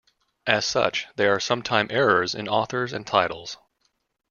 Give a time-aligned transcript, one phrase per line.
[0.47, 3.57] As such, there are sometime errors in authors and titles.